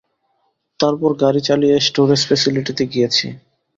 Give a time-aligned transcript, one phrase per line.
[0.79, 3.27] তারপর গাড়ি চালিয়ে স্টোরেজ ফ্যাসিলিটিতে গিয়েছি।